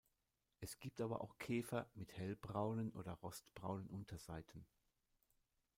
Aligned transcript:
Es 0.61 0.79
gibt 0.79 0.99
aber 0.99 1.21
auch 1.21 1.37
Käfer 1.37 1.87
mit 1.93 2.11
hellbraunen 2.17 2.91
oder 2.93 3.11
rostbraunen 3.21 3.85
Unterseiten. 3.87 4.65